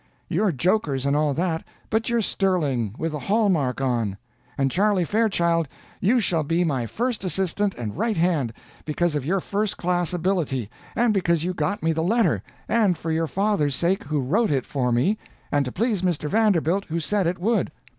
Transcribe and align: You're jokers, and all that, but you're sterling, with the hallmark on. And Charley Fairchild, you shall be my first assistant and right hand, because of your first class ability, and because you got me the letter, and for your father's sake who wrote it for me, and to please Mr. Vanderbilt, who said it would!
You're 0.27 0.51
jokers, 0.51 1.05
and 1.05 1.15
all 1.15 1.35
that, 1.35 1.63
but 1.91 2.09
you're 2.09 2.23
sterling, 2.23 2.95
with 2.97 3.11
the 3.11 3.19
hallmark 3.19 3.81
on. 3.81 4.17
And 4.57 4.71
Charley 4.71 5.05
Fairchild, 5.05 5.67
you 5.99 6.19
shall 6.19 6.41
be 6.41 6.63
my 6.63 6.87
first 6.87 7.23
assistant 7.23 7.75
and 7.75 7.95
right 7.95 8.17
hand, 8.17 8.51
because 8.83 9.13
of 9.13 9.25
your 9.27 9.39
first 9.39 9.77
class 9.77 10.11
ability, 10.11 10.71
and 10.95 11.13
because 11.13 11.43
you 11.43 11.53
got 11.53 11.83
me 11.83 11.93
the 11.93 12.01
letter, 12.01 12.41
and 12.67 12.97
for 12.97 13.11
your 13.11 13.27
father's 13.27 13.75
sake 13.75 14.03
who 14.05 14.21
wrote 14.21 14.49
it 14.49 14.65
for 14.65 14.91
me, 14.91 15.19
and 15.51 15.65
to 15.65 15.71
please 15.71 16.01
Mr. 16.01 16.27
Vanderbilt, 16.27 16.85
who 16.85 16.99
said 16.99 17.27
it 17.27 17.37
would! 17.37 17.71